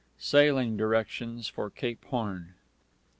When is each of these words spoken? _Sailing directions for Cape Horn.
_Sailing 0.17 0.77
directions 0.77 1.47
for 1.47 1.69
Cape 1.69 2.03
Horn. 2.05 2.55